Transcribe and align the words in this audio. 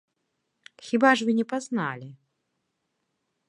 Хіба 0.87 1.11
ж 1.19 1.29
вы 1.29 1.37
не 1.41 1.45
пазналі? 1.53 2.09